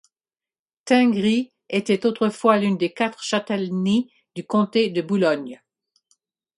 [0.83, 5.61] Tingry était autrefois l'une des quatre châtellenies du comté de Boulogne.